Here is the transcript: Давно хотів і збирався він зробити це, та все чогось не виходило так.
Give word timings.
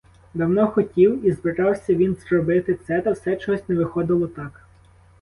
Давно 0.33 0.67
хотів 0.67 1.25
і 1.25 1.31
збирався 1.31 1.93
він 1.95 2.15
зробити 2.15 2.77
це, 2.87 3.01
та 3.01 3.11
все 3.11 3.35
чогось 3.35 3.69
не 3.69 3.75
виходило 3.75 4.27
так. 4.27 4.61